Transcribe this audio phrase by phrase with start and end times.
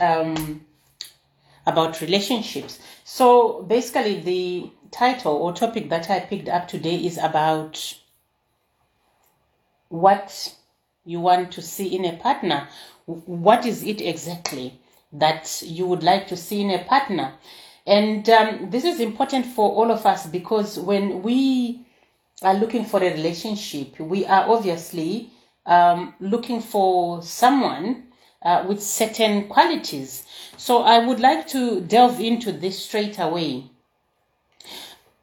[0.00, 0.64] um,
[1.66, 2.78] about relationships.
[3.04, 7.94] So basically, the title or topic that I picked up today is about
[9.88, 10.54] what
[11.04, 12.68] you want to see in a partner.
[13.06, 14.80] What is it exactly
[15.12, 17.34] that you would like to see in a partner?
[17.86, 21.86] And um, this is important for all of us because when we
[22.42, 25.30] are looking for a relationship, we are obviously
[25.66, 28.09] um, looking for someone
[28.42, 30.24] uh, with certain qualities.
[30.56, 33.70] So I would like to delve into this straight away.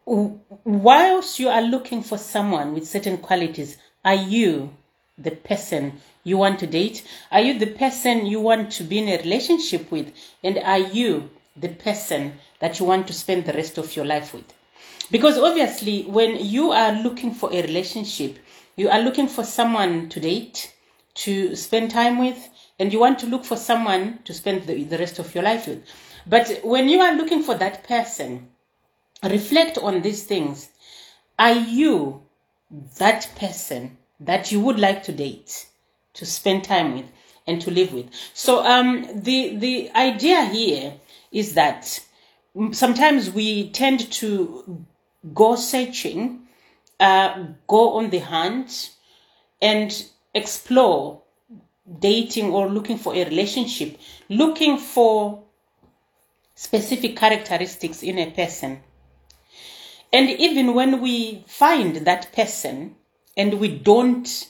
[0.06, 4.72] Whilst you are looking for someone with certain qualities, are you
[5.18, 7.06] the person you want to date?
[7.32, 10.14] Are you the person you want to be in a relationship with?
[10.44, 14.34] And are you the person that you want to spend the rest of your life
[14.34, 14.54] with?
[15.10, 18.38] Because obviously, when you are looking for a relationship,
[18.76, 20.74] you are looking for someone to date,
[21.16, 22.50] to spend time with,
[22.80, 25.68] and you want to look for someone to spend the, the rest of your life
[25.68, 25.84] with.
[26.26, 28.50] But when you are looking for that person,
[29.24, 30.70] reflect on these things.
[31.40, 32.22] Are you
[32.98, 35.68] that person that you would like to date,
[36.14, 37.06] to spend time with,
[37.46, 38.10] and to live with?
[38.34, 40.94] So um, the the idea here
[41.32, 42.00] is that
[42.72, 44.86] sometimes we tend to
[45.34, 46.48] go searching,
[47.00, 48.92] uh, go on the hunt,
[49.62, 51.22] and explore
[52.00, 53.98] dating or looking for a relationship,
[54.30, 55.44] looking for
[56.56, 58.82] specific characteristics in a person.
[60.12, 62.96] And even when we find that person
[63.36, 64.50] and we don't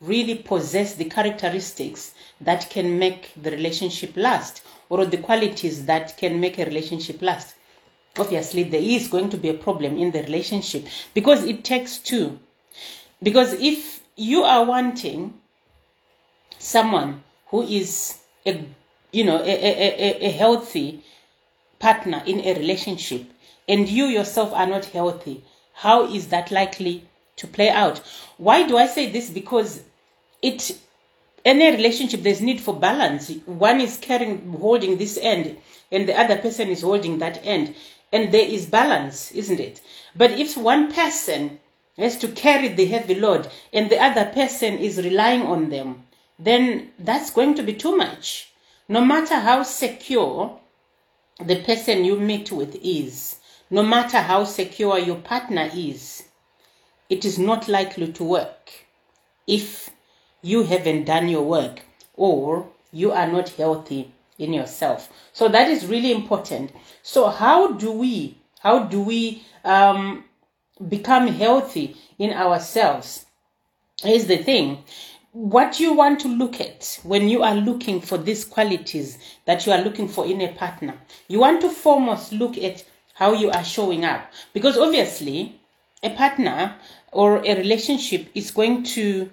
[0.00, 6.38] really possess the characteristics that can make the relationship last or the qualities that can
[6.38, 7.54] make a relationship last,
[8.18, 12.38] obviously there is going to be a problem in the relationship because it takes two.
[13.22, 15.34] Because if you are wanting
[16.66, 18.52] someone who is a
[19.12, 19.72] you know a, a,
[20.06, 21.02] a, a healthy
[21.78, 23.24] partner in a relationship
[23.68, 27.04] and you yourself are not healthy how is that likely
[27.36, 27.98] to play out?
[28.38, 29.30] Why do i say this?
[29.30, 29.82] Because
[30.42, 30.78] it
[31.44, 33.30] in a relationship there's need for balance.
[33.44, 35.58] One is carrying holding this end
[35.92, 37.74] and the other person is holding that end.
[38.12, 39.80] And there is balance isn't it?
[40.14, 41.60] But if one person
[41.98, 46.05] has to carry the heavy load and the other person is relying on them
[46.38, 48.52] then that's going to be too much.
[48.88, 50.60] No matter how secure
[51.44, 53.36] the person you meet with is,
[53.70, 56.24] no matter how secure your partner is,
[57.08, 58.70] it is not likely to work
[59.46, 59.90] if
[60.42, 61.80] you haven't done your work
[62.14, 65.12] or you are not healthy in yourself.
[65.32, 66.72] So that is really important.
[67.02, 70.24] So how do we how do we um,
[70.88, 73.26] become healthy in ourselves?
[74.04, 74.84] Is the thing
[75.36, 79.72] what you want to look at when you are looking for these qualities that you
[79.72, 80.94] are looking for in a partner,
[81.28, 82.82] you want to foremost look at
[83.12, 84.32] how you are showing up.
[84.54, 85.60] Because obviously,
[86.02, 86.76] a partner
[87.12, 89.28] or a relationship is going to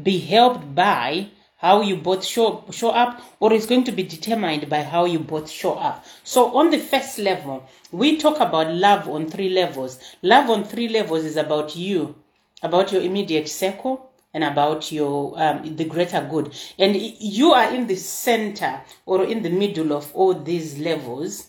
[0.00, 4.70] be helped by how you both show, show up or it's going to be determined
[4.70, 6.04] by how you both show up.
[6.22, 9.98] So on the first level, we talk about love on three levels.
[10.22, 12.14] Love on three levels is about you,
[12.62, 16.54] about your immediate circle, and about your um, the greater good.
[16.78, 21.48] And you are in the center or in the middle of all these levels.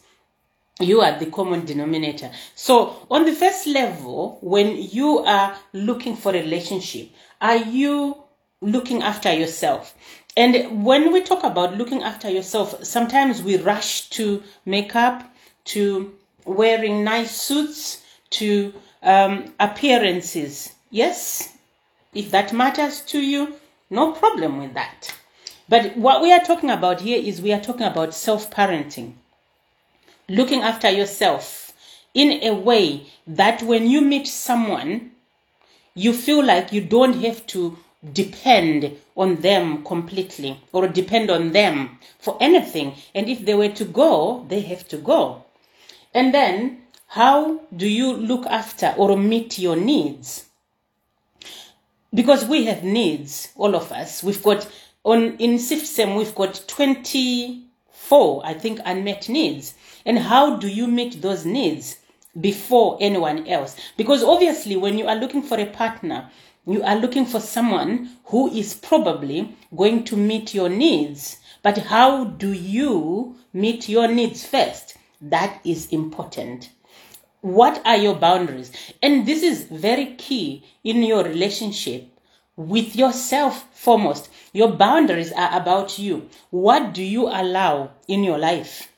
[0.80, 2.32] You are the common denominator.
[2.56, 7.10] So on the first level when you are looking for a relationship
[7.40, 8.24] are you
[8.62, 9.96] looking after yourself?
[10.38, 15.32] And when we talk about looking after yourself sometimes we rush to makeup
[15.66, 16.16] to
[16.46, 20.74] wearing nice suits to um, appearances.
[20.90, 21.51] Yes
[22.14, 23.56] if that matters to you,
[23.90, 25.14] no problem with that.
[25.70, 29.14] But what we are talking about here is we are talking about self parenting,
[30.28, 31.72] looking after yourself
[32.14, 35.12] in a way that when you meet someone,
[35.94, 37.78] you feel like you don't have to
[38.14, 42.96] depend on them completely or depend on them for anything.
[43.14, 45.46] And if they were to go, they have to go.
[46.14, 50.46] And then, how do you look after or meet your needs?
[52.14, 54.24] Because we have needs, all of us.
[54.24, 54.70] We've got
[55.04, 59.74] on in SIFSEM we've got 24, I think, unmet needs.
[60.06, 61.98] And how do you meet those needs
[62.40, 63.76] before anyone else?
[63.98, 66.30] Because obviously, when you are looking for a partner,
[66.68, 71.38] you are looking for someone who is probably going to meet your needs.
[71.64, 74.98] But how do you meet your needs first?
[75.22, 76.70] That is important
[77.42, 78.72] what are your boundaries?
[79.02, 82.08] And this is very key in your relationship
[82.56, 84.30] with yourself foremost.
[84.54, 86.30] Your boundaries are about you.
[86.52, 88.92] What do you allow in your life?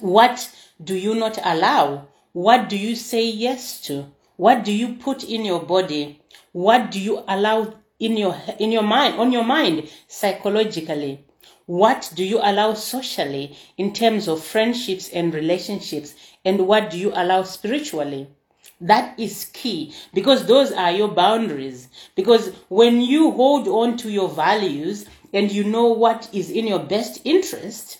[0.00, 0.50] What
[0.82, 2.08] do you not allow?
[2.32, 4.06] What do you say yes to?
[4.36, 6.20] What do you put in your body?
[6.52, 11.24] What do you allow in your in your mind on your mind psychologically?
[11.66, 16.14] What do you allow socially in terms of friendships and relationships?
[16.44, 18.28] And what do you allow spiritually?
[18.80, 21.88] That is key because those are your boundaries.
[22.16, 26.80] Because when you hold on to your values and you know what is in your
[26.80, 27.98] best interest,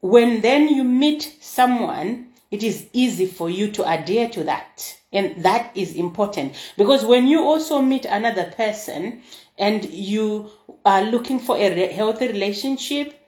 [0.00, 4.96] when then you meet someone, it is easy for you to adhere to that.
[5.12, 9.22] And that is important because when you also meet another person
[9.58, 10.50] and you
[10.84, 13.18] are looking for a healthy relationship,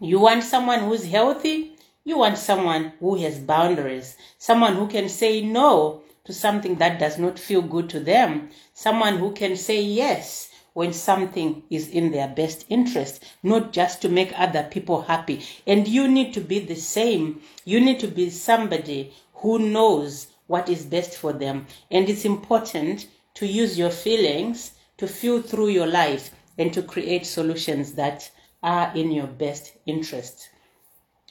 [0.00, 1.69] you want someone who's healthy,
[2.04, 7.18] you want someone who has boundaries, someone who can say no to something that does
[7.18, 12.28] not feel good to them, someone who can say yes when something is in their
[12.28, 15.44] best interest, not just to make other people happy.
[15.66, 17.42] And you need to be the same.
[17.64, 21.66] You need to be somebody who knows what is best for them.
[21.90, 27.26] And it's important to use your feelings to feel through your life and to create
[27.26, 28.30] solutions that
[28.62, 30.50] are in your best interest.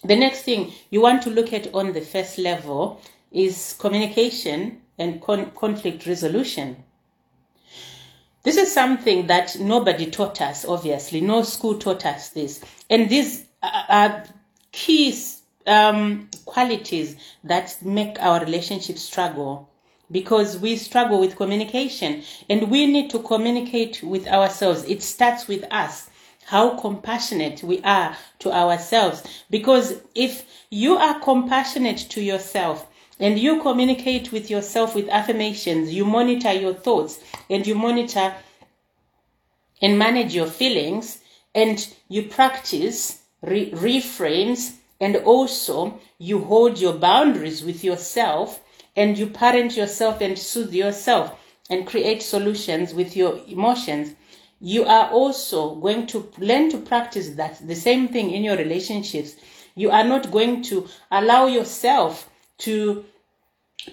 [0.04, 3.02] The next thing you want to look at on the first level
[3.32, 6.84] is communication and con- conflict resolution.
[8.44, 11.20] This is something that nobody taught us, obviously.
[11.20, 12.62] No school taught us this.
[12.90, 14.24] And these are
[14.72, 15.14] key
[15.68, 19.70] um, qualities that make our relationship struggle
[20.12, 24.84] because we struggle with communication and we need to communicate with ourselves.
[24.86, 26.10] It starts with us
[26.50, 29.22] how compassionate we are to ourselves.
[29.52, 32.88] Because if you are compassionate to yourself
[33.20, 37.20] and you communicate with yourself with affirmations, you monitor your thoughts
[37.52, 38.34] and you monitor
[39.80, 41.20] and manage your feelings
[41.54, 48.60] and you practice re- reframes and also you hold your boundaries with yourself
[48.96, 54.16] and you parent yourself and soothe yourself and create solutions with your emotions
[54.62, 59.36] you are also going to learn to practice that the same thing in your relationships.
[59.76, 62.30] You are not going to allow yourself
[62.60, 63.06] to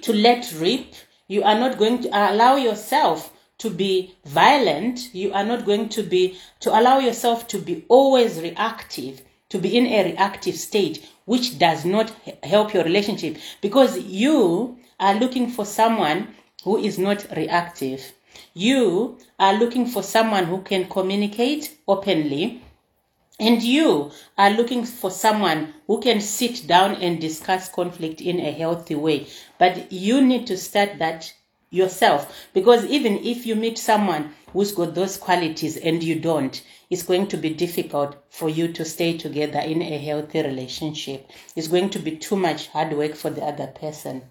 [0.02, 0.94] to let rip.
[1.28, 5.14] You are not going to allow yourself to be violent.
[5.14, 9.76] You are not going to be to allow yourself to be always reactive to be
[9.76, 12.10] in a reactive state which does not
[12.42, 13.36] help your relationship.
[13.60, 16.34] Because you are looking for someone
[16.64, 18.12] who is not reactive
[18.54, 22.62] you are looking for someone who can communicate openly.
[23.38, 28.50] And you are looking for someone who can sit down and discuss conflict in a
[28.50, 29.26] healthy way.
[29.58, 31.34] But you need to start that
[31.70, 32.48] yourself.
[32.54, 37.26] Because even if you meet someone who's got those qualities and you don't, it's going
[37.26, 41.30] to be difficult for you to stay together in a healthy relationship.
[41.54, 44.22] It's going to be too much hard work for the other person.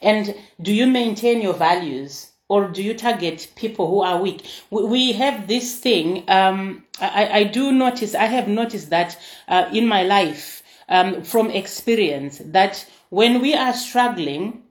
[0.00, 2.30] And do you maintain your values?
[2.48, 4.46] Or do you target people who are weak?
[4.70, 6.24] We, have this thing.
[6.28, 8.14] Um, I, I, do notice.
[8.14, 9.18] I have noticed that
[9.48, 14.62] uh, in my life um, from experience that when we are struggling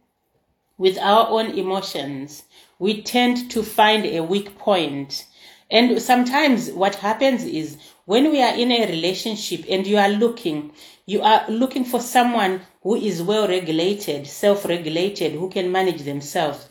[0.78, 2.44] with our own emotions,
[2.80, 5.26] we tend to find a weak point.
[5.70, 10.72] And sometimes what happens is when we are in a relationship and you are looking,
[11.06, 16.70] you are looking for someone who is well regulated, self regulated, who can manage themselves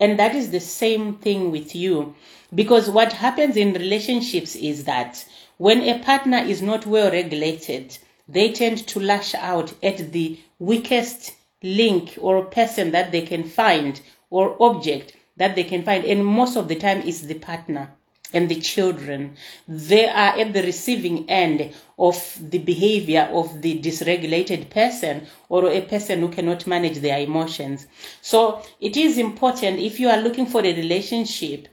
[0.00, 2.14] and that is the same thing with you.
[2.54, 5.24] Because what happens in relationships is that
[5.58, 11.34] when a partner is not well regulated, they tend to lash out at the weakest
[11.62, 14.00] link or person that they can find
[14.30, 16.04] or object that they can find.
[16.04, 17.90] And most of the time, it's the partner
[18.32, 19.36] and the children.
[19.66, 25.80] They are at the receiving end of the behavior of the dysregulated person or a
[25.82, 27.86] person who cannot manage their emotions.
[28.20, 31.68] So it is important if you are looking for a relationship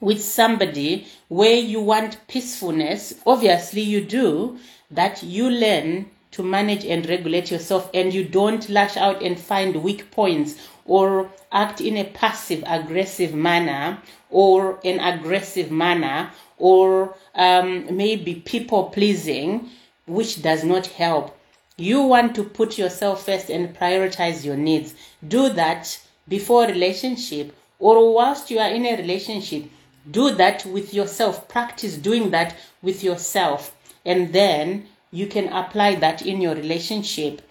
[0.00, 4.58] with somebody where you want peacefulness, obviously you do,
[4.90, 9.82] that you learn to manage and regulate yourself and you don't lash out and find
[9.82, 13.98] weak points or act in a passive aggressive manner
[14.30, 19.68] or an aggressive manner or um, maybe people pleasing,
[20.06, 21.38] which does not help.
[21.76, 24.94] You want to put yourself first and prioritize your needs.
[25.26, 29.64] Do that before relationship or whilst you are in a relationship.
[30.10, 31.48] Do that with yourself.
[31.48, 33.76] Practice doing that with yourself.
[34.04, 37.42] And then you can apply that in your relationship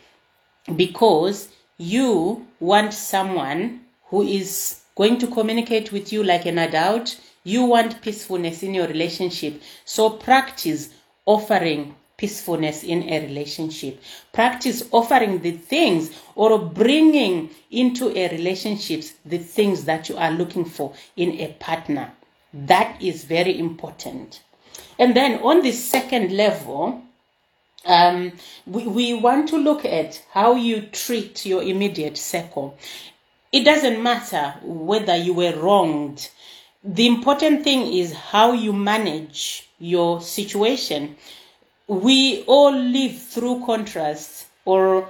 [0.75, 7.19] because you want someone who is going to communicate with you like an adult.
[7.43, 9.61] You want peacefulness in your relationship.
[9.85, 10.89] So practice
[11.25, 14.01] offering peacefulness in a relationship.
[14.33, 20.65] Practice offering the things or bringing into a relationship the things that you are looking
[20.65, 22.11] for in a partner.
[22.53, 24.41] That is very important.
[24.97, 27.03] And then on the second level,
[27.87, 28.33] um,
[28.65, 32.77] we, we want to look at how you treat your immediate circle.
[33.51, 36.29] It doesn't matter whether you were wronged.
[36.83, 41.15] The important thing is how you manage your situation.
[41.87, 45.09] We all live through contrasts or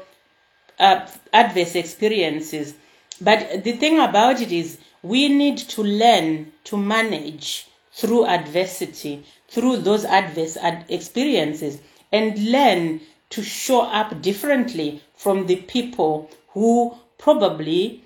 [0.80, 2.76] uh, adverse experiences.
[3.20, 9.78] But the thing about it is, we need to learn to manage through adversity, through
[9.78, 10.58] those adverse
[10.90, 11.80] experiences
[12.12, 18.04] and learn to show up differently from the people who probably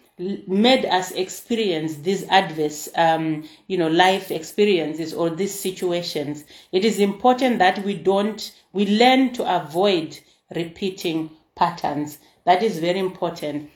[0.47, 6.43] made us experience these adverse um, you know life experiences or these situations.
[6.71, 10.19] It is important that we don't we learn to avoid
[10.55, 12.19] repeating patterns.
[12.45, 13.69] That is very important.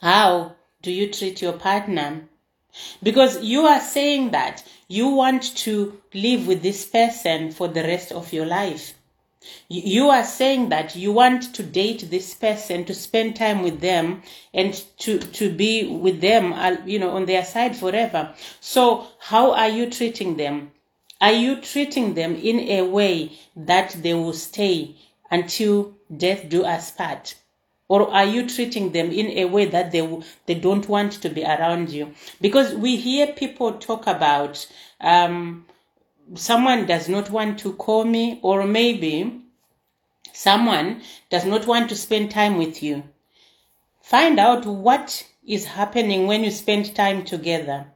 [0.00, 2.22] How do you treat your partner?
[3.02, 8.12] Because you are saying that you want to live with this person for the rest
[8.12, 8.94] of your life
[9.68, 14.22] you are saying that you want to date this person, to spend time with them,
[14.52, 18.34] and to, to be with them, uh, you know, on their side forever.
[18.60, 20.72] So how are you treating them?
[21.20, 24.96] Are you treating them in a way that they will stay
[25.30, 27.34] until death do us part?
[27.88, 31.42] Or are you treating them in a way that they, they don't want to be
[31.42, 32.14] around you?
[32.40, 34.66] Because we hear people talk about,
[35.00, 35.66] um,
[36.34, 39.42] someone does not want to call me, or maybe
[40.32, 43.02] someone does not want to spend time with you.
[44.00, 47.86] Find out what is happening when you spend time together,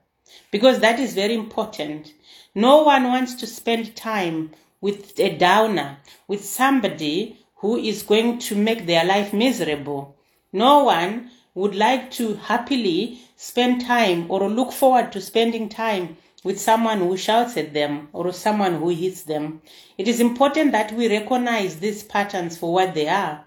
[0.50, 2.14] because that is very important.
[2.54, 5.98] No one wants to spend time with a downer,
[6.28, 10.16] with somebody who is going to make their life miserable.
[10.52, 16.60] No one would like to happily spend time or look forward to spending time with
[16.60, 19.60] someone who shouts at them or someone who hits them.
[19.98, 23.44] It is important that we recognize these patterns for what they are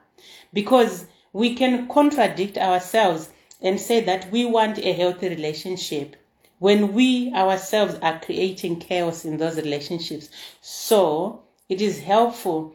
[0.51, 3.29] because we can contradict ourselves
[3.61, 6.15] and say that we want a healthy relationship
[6.59, 10.29] when we ourselves are creating chaos in those relationships.
[10.61, 12.73] So it is helpful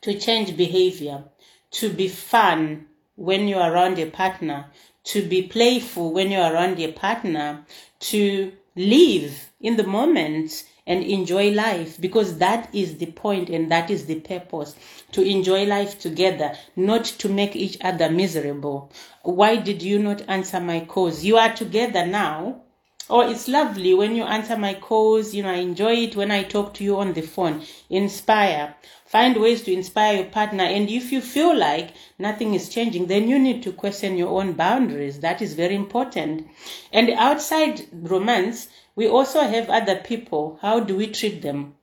[0.00, 1.24] to change behavior,
[1.72, 4.66] to be fun when you're around a partner,
[5.04, 7.64] to be playful when you're around a partner,
[8.00, 13.90] to live in the moment and enjoy life because that is the point and that
[13.90, 14.74] is the purpose
[15.12, 18.90] to enjoy life together, not to make each other miserable.
[19.22, 21.22] Why did you not answer my calls?
[21.22, 22.62] You are together now.
[23.10, 25.34] Oh, it's lovely when you answer my calls.
[25.34, 27.62] You know, I enjoy it when I talk to you on the phone.
[27.88, 28.74] Inspire.
[29.08, 30.64] Find ways to inspire your partner.
[30.64, 34.52] And if you feel like nothing is changing, then you need to question your own
[34.52, 35.20] boundaries.
[35.20, 36.46] That is very important.
[36.92, 40.58] And outside romance, we also have other people.
[40.60, 41.74] How do we treat them?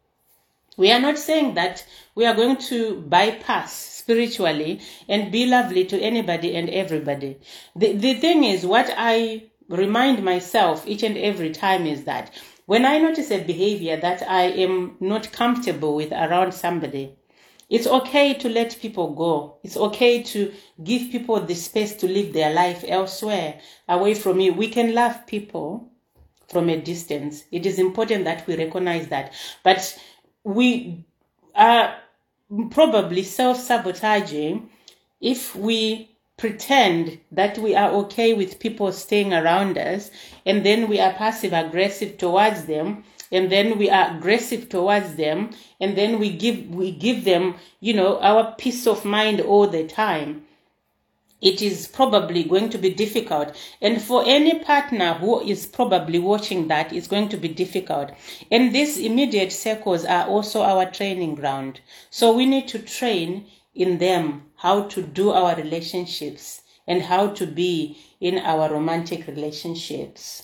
[0.77, 5.99] We are not saying that we are going to bypass spiritually and be lovely to
[5.99, 7.39] anybody and everybody.
[7.75, 12.31] The, the thing is, what I remind myself each and every time is that
[12.65, 17.15] when I notice a behavior that I am not comfortable with around somebody,
[17.69, 19.57] it's okay to let people go.
[19.63, 20.51] It's okay to
[20.83, 24.53] give people the space to live their life elsewhere, away from you.
[24.53, 25.91] We can love people
[26.51, 27.43] from a distance.
[27.51, 29.33] It is important that we recognize that.
[29.63, 29.99] But
[30.43, 31.05] we
[31.55, 31.95] are
[32.69, 34.69] probably self sabotaging
[35.19, 40.11] if we pretend that we are okay with people staying around us
[40.45, 45.49] and then we are passive aggressive towards them and then we are aggressive towards them
[45.79, 49.87] and then we give we give them you know our peace of mind all the
[49.87, 50.45] time.
[51.41, 53.55] It is probably going to be difficult.
[53.81, 58.11] And for any partner who is probably watching that it's going to be difficult.
[58.51, 61.81] And these immediate circles are also our training ground.
[62.09, 67.45] So we need to train in them how to do our relationships and how to
[67.45, 70.43] be in our romantic relationships.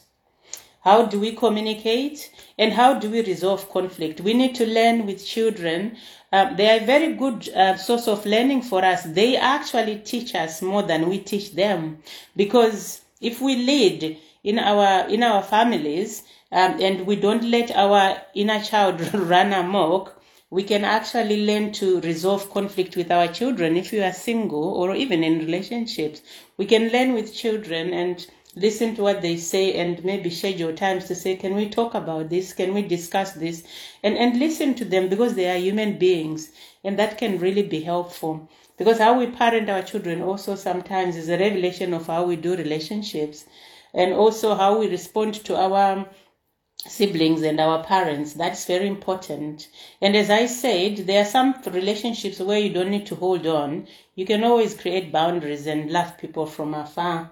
[0.84, 4.20] How do we communicate and how do we resolve conflict?
[4.22, 5.96] We need to learn with children.
[6.34, 9.04] Uh, they are a very good uh, source of learning for us.
[9.04, 12.00] They actually teach us more than we teach them
[12.36, 18.18] because if we lead in our in our families um, and we don't let our
[18.34, 20.20] inner child run amok,
[20.52, 23.78] we can actually learn to resolve conflict with our children.
[23.78, 26.22] If you are single or even in relationships.
[26.58, 31.06] We can learn with children and listen to what they say and maybe schedule times
[31.06, 32.52] to say can we talk about this?
[32.52, 33.64] Can we discuss this?
[34.04, 36.52] And and listen to them because they are human beings
[36.84, 38.50] and that can really be helpful.
[38.78, 42.58] Because how we parent our children also sometimes is a revelation of how we do
[42.58, 43.46] relationships
[43.94, 46.06] and also how we respond to our
[46.88, 48.34] siblings and our parents.
[48.34, 49.68] That's very important.
[50.02, 53.88] And as i said there are some relationships where you don't need to hold on.
[54.16, 57.32] You can always create boundaries and love people from afar.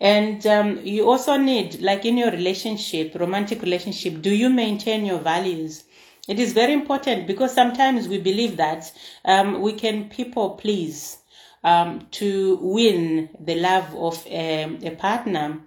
[0.00, 5.18] And um, you also need like in your relationship romantic relationship do you maintain your
[5.18, 5.84] values?
[6.28, 8.92] It is very important because sometimes we believe that
[9.24, 11.18] um, we can people please
[11.62, 15.60] um, to win the love of a, a partner.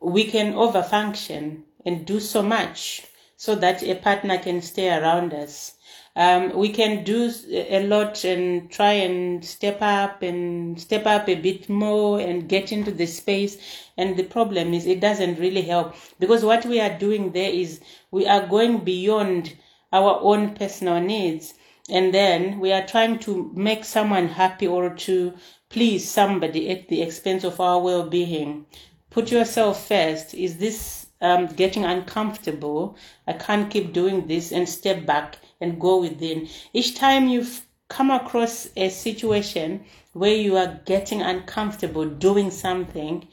[0.00, 5.74] We can overfunction and do so much so that a partner can stay around us.
[6.16, 11.34] Um, we can do a lot and try and step up and step up a
[11.34, 13.58] bit more and get into the space.
[13.96, 17.80] And the problem is it doesn't really help because what we are doing there is
[18.12, 19.56] we are going beyond
[19.92, 21.54] our own personal needs.
[21.90, 25.34] And then we are trying to make someone happy or to
[25.68, 28.66] please somebody at the expense of our well being.
[29.10, 30.32] Put yourself first.
[30.32, 32.96] Is this um, getting uncomfortable.
[33.26, 36.48] I can't keep doing this and step back and go within.
[36.74, 43.26] Each time you've come across a situation where you are getting uncomfortable doing something,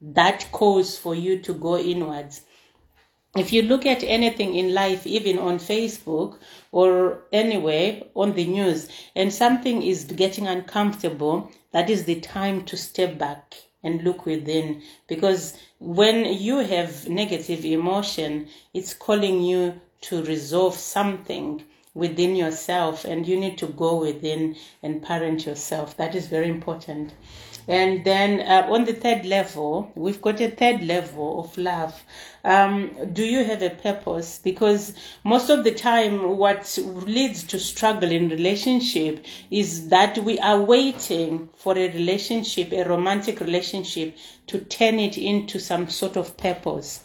[0.00, 2.42] that calls for you to go inwards.
[3.36, 6.38] If you look at anything in life, even on Facebook
[6.70, 12.76] or anywhere on the news, and something is getting uncomfortable, that is the time to
[12.76, 14.82] step back and look within.
[15.06, 23.26] Because when you have negative emotion it's calling you to resolve something within yourself and
[23.26, 25.96] you need to go within and parent yourself.
[25.96, 27.12] That is very important
[27.68, 32.02] and then uh, on the third level, we've got a third level of love.
[32.42, 34.40] Um, do you have a purpose?
[34.42, 40.62] Because most of the time, what leads to struggle in relationship is that we are
[40.62, 44.16] waiting for a relationship, a romantic relationship,
[44.46, 47.04] to turn it into some sort of purpose.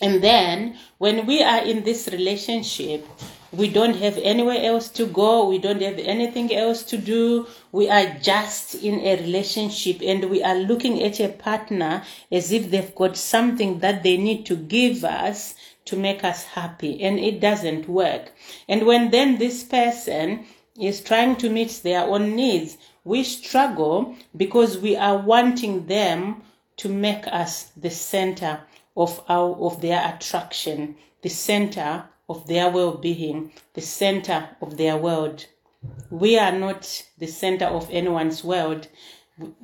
[0.00, 3.06] And then when we are in this relationship,
[3.56, 5.48] we don't have anywhere else to go.
[5.48, 7.46] We don't have anything else to do.
[7.72, 12.70] We are just in a relationship and we are looking at a partner as if
[12.70, 15.54] they've got something that they need to give us
[15.86, 17.02] to make us happy.
[17.02, 18.32] And it doesn't work.
[18.68, 20.44] And when then this person
[20.78, 26.42] is trying to meet their own needs, we struggle because we are wanting them
[26.76, 28.60] to make us the center
[28.96, 35.46] of our of their attraction, the center of their well-being, the center of their world.
[36.10, 38.88] We are not the center of anyone's world.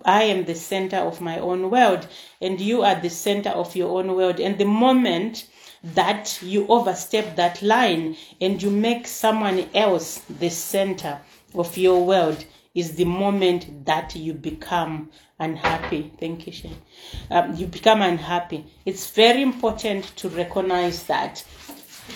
[0.04, 2.06] I am the center of my own world,
[2.40, 4.38] and you are the center of your own world.
[4.38, 5.48] And the moment
[5.82, 11.20] that you overstep that line and you make someone else the center
[11.54, 12.44] of your world,
[12.74, 16.10] is the moment that you become unhappy.
[16.18, 16.76] Thank you, Shane.
[17.30, 18.64] Um, you become unhappy.
[18.86, 21.44] It's very important to recognize that.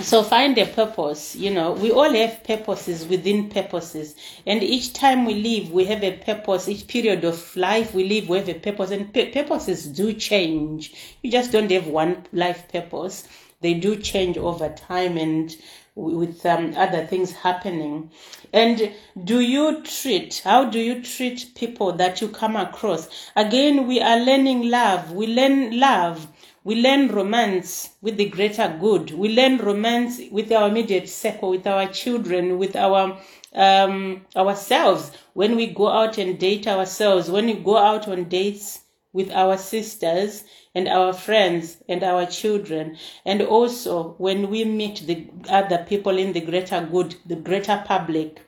[0.01, 1.35] So find a purpose.
[1.35, 4.15] You know, we all have purposes within purposes.
[4.47, 6.69] And each time we live, we have a purpose.
[6.69, 8.91] Each period of life we live, we have a purpose.
[8.91, 10.95] And purposes do change.
[11.23, 13.27] You just don't have one life purpose.
[13.63, 15.57] They do change over time and
[15.95, 18.11] with um, other things happening.
[18.53, 18.93] And
[19.25, 23.09] do you treat, how do you treat people that you come across?
[23.35, 25.13] Again, we are learning love.
[25.13, 26.29] We learn love.
[26.67, 29.13] We learn romance with the greater good.
[29.13, 33.21] We learn romance with our immediate circle, with our children, with our
[33.55, 35.13] um, ourselves.
[35.35, 38.81] When we go out and date ourselves, when we go out on dates
[39.13, 40.43] with our sisters,
[40.77, 42.99] and our friends and our children.
[43.25, 48.46] And also when we meet the other people in the greater good, the greater public.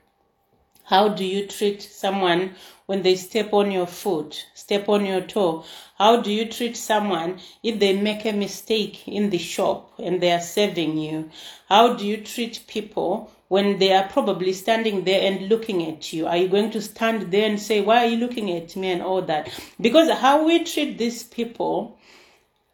[0.89, 2.55] How do you treat someone
[2.87, 5.65] when they step on your foot, step on your toe?
[5.99, 10.33] How do you treat someone if they make a mistake in the shop and they
[10.33, 11.29] are serving you?
[11.69, 16.27] How do you treat people when they are probably standing there and looking at you?
[16.27, 19.03] Are you going to stand there and say, Why are you looking at me and
[19.03, 19.51] all that?
[19.79, 21.98] Because how we treat these people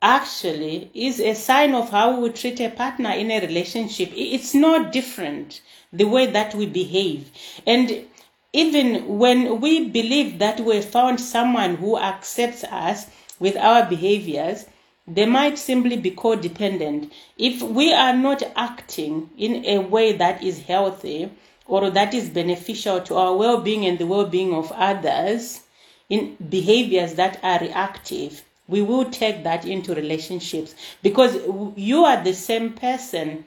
[0.05, 4.13] actually is a sign of how we treat a partner in a relationship.
[4.15, 5.63] It's not different
[5.93, 7.31] the way that we behave.
[7.67, 8.05] And
[8.53, 13.07] even when we believe that we found someone who accepts us
[13.41, 14.67] with our behaviors,
[15.07, 17.11] they might simply be codependent.
[17.39, 21.33] If we are not acting in a way that is healthy
[21.67, 25.63] or that is beneficial to our well being and the well being of others,
[26.11, 30.75] in behaviors that are reactive, we will take that into relationships.
[31.03, 31.39] Because
[31.77, 33.45] you are the same person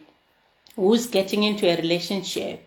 [0.76, 2.64] who's getting into a relationship.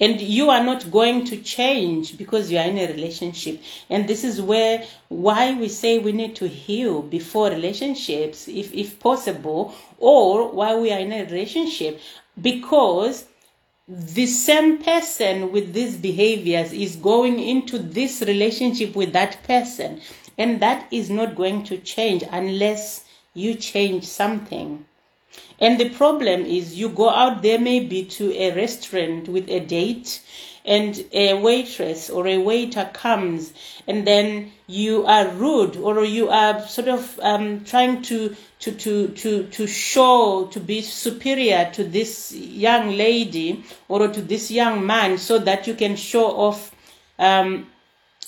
[0.00, 3.60] And you are not going to change because you are in a relationship.
[3.90, 8.98] And this is where why we say we need to heal before relationships if if
[8.98, 12.00] possible or while we are in a relationship.
[12.40, 13.26] Because
[13.88, 20.00] the same person with these behaviors is going into this relationship with that person
[20.38, 24.86] and that is not going to change unless you change something.
[25.60, 30.22] And the problem is you go out there maybe to a restaurant with a date
[30.64, 33.52] and a waitress or a waiter comes
[33.86, 39.08] and then you are rude or you are sort of um, trying to, to, to,
[39.08, 45.16] to, to show to be superior to this young lady or to this young man
[45.18, 46.74] so that you can show off
[47.18, 47.66] um,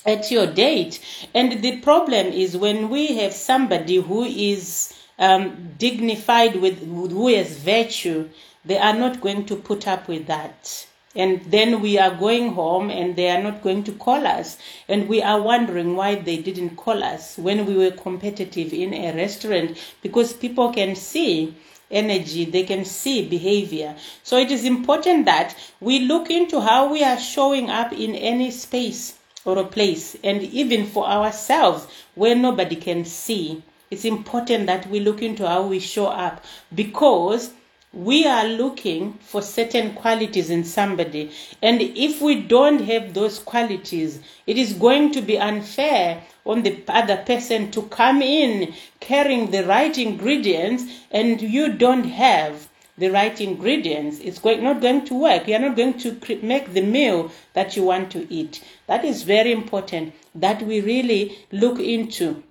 [0.05, 0.99] at your date.
[1.33, 7.57] And the problem is when we have somebody who is um, dignified with who has
[7.57, 8.29] virtue,
[8.65, 10.87] they are not going to put up with that.
[11.13, 14.57] And then we are going home and they are not going to call us.
[14.87, 19.13] And we are wondering why they didn't call us when we were competitive in a
[19.13, 21.53] restaurant because people can see
[21.91, 23.93] energy, they can see behavior.
[24.23, 28.49] So it is important that we look into how we are showing up in any
[28.51, 34.89] space or a place and even for ourselves where nobody can see it's important that
[34.89, 37.51] we look into how we show up because
[37.93, 41.29] we are looking for certain qualities in somebody.
[41.61, 46.81] And if we don't have those qualities, it is going to be unfair on the
[46.87, 52.69] other person to come in carrying the right ingredients and you don't have
[53.01, 54.19] the right ingredients.
[54.19, 55.47] It's going, not going to work.
[55.47, 58.63] You're not going to make the meal that you want to eat.
[58.87, 62.43] That is very important that we really look into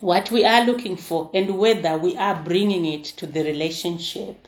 [0.00, 4.46] what we are looking for and whether we are bringing it to the relationship.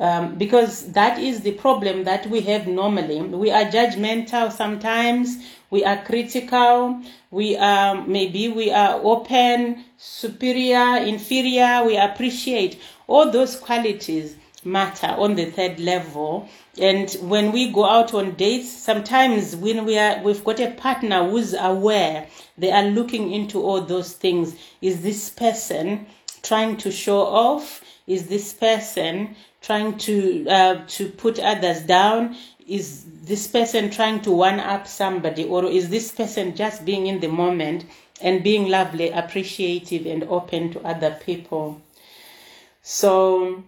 [0.00, 3.20] Um, because that is the problem that we have normally.
[3.20, 5.36] We are judgmental sometimes,
[5.70, 13.54] we are critical, we are maybe we are open, superior, inferior, we appreciate all those
[13.54, 16.48] qualities matter on the third level.
[16.78, 21.28] And when we go out on dates sometimes when we are we've got a partner
[21.28, 24.54] who's aware they are looking into all those things.
[24.80, 26.06] Is this person
[26.42, 27.82] trying to show off?
[28.06, 32.36] Is this person trying to uh, to put others down?
[32.66, 35.44] Is this person trying to one up somebody?
[35.44, 37.84] Or is this person just being in the moment
[38.20, 41.80] and being lovely appreciative and open to other people?
[42.82, 43.64] So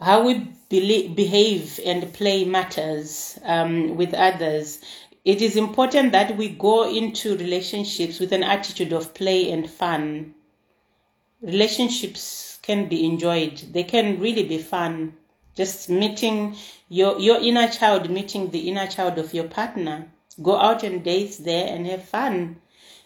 [0.00, 4.80] how we behave and play matters um, with others.
[5.24, 10.34] It is important that we go into relationships with an attitude of play and fun.
[11.40, 13.56] Relationships can be enjoyed.
[13.72, 15.14] They can really be fun.
[15.54, 16.56] Just meeting
[16.88, 20.10] your, your inner child, meeting the inner child of your partner.
[20.42, 22.60] Go out on dates there and have fun.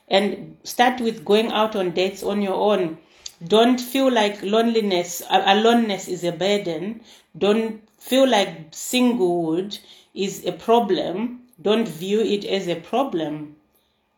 [0.09, 2.98] And start with going out on dates on your own
[3.46, 7.03] don't feel like loneliness, aloneness is a burden.
[7.37, 9.79] Don't feel like singlehood
[10.12, 11.42] is a problem.
[11.62, 13.55] Don't view it as a problem.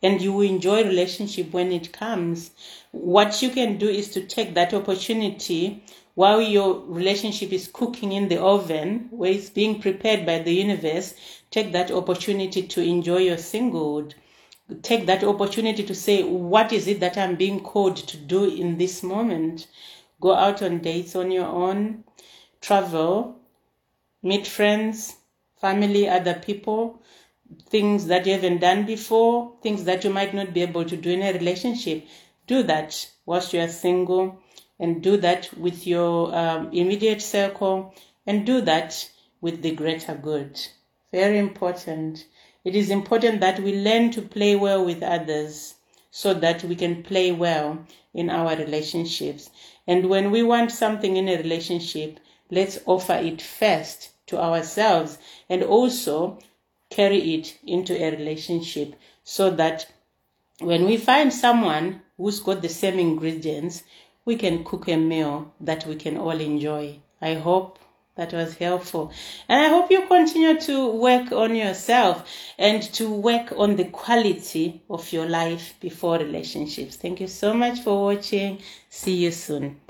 [0.03, 2.53] And you will enjoy relationship when it comes.
[2.93, 8.29] What you can do is to take that opportunity while your relationship is cooking in
[8.29, 11.15] the oven, where it's being prepared by the universe,
[11.51, 14.15] take that opportunity to enjoy your singlehood
[14.83, 18.79] take that opportunity to say, what is it that I'm being called to do in
[18.79, 19.67] this moment?
[20.21, 22.05] Go out on dates on your own,
[22.61, 23.41] travel,
[24.23, 25.17] meet friends,
[25.61, 27.03] family, other people,
[27.69, 31.11] things that you haven't done before, things that you might not be able to do
[31.11, 32.07] in a relationship.
[32.47, 34.39] Do that whilst you are single
[34.79, 37.95] and do that with your um, immediate circle
[38.27, 39.09] and do that
[39.41, 40.61] with the greater good.
[41.13, 42.27] Very important.
[42.64, 45.75] It is important that we learn to play well with others
[46.11, 49.51] so that we can play well in our relationships.
[49.87, 52.20] And when we want something in a relationship,
[52.51, 55.18] let's offer it first to ourselves
[55.49, 56.38] and also
[56.90, 58.94] carry it into a relationship
[59.25, 59.87] so that
[60.61, 63.85] when we find someone who's got the same ingredients,
[64.25, 66.99] we can cook a meal that we can all enjoy.
[67.23, 67.79] I hope
[68.21, 69.11] that was helpful.
[69.49, 72.29] And I hope you continue to work on yourself
[72.59, 76.97] and to work on the quality of your life before relationships.
[76.97, 78.59] Thank you so much for watching.
[78.91, 79.81] See you soon.